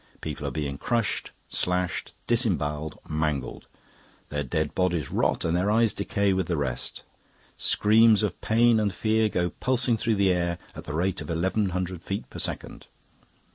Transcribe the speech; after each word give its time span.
People 0.19 0.47
are 0.47 0.51
being 0.51 0.79
crushed, 0.79 1.29
slashed, 1.47 2.15
disembowelled, 2.25 2.97
mangled; 3.07 3.67
their 4.29 4.41
dead 4.43 4.73
bodies 4.73 5.11
rot 5.11 5.45
and 5.45 5.55
their 5.55 5.69
eyes 5.69 5.93
decay 5.93 6.33
with 6.33 6.47
the 6.47 6.57
rest. 6.57 7.03
Screams 7.55 8.23
of 8.23 8.41
pain 8.41 8.79
and 8.79 8.91
fear 8.91 9.29
go 9.29 9.51
pulsing 9.51 9.97
through 9.97 10.15
the 10.15 10.31
air 10.33 10.57
at 10.75 10.85
the 10.85 10.95
rate 10.95 11.21
of 11.21 11.29
eleven 11.29 11.69
hundred 11.69 12.01
feet 12.01 12.27
per 12.31 12.39
second. 12.39 12.87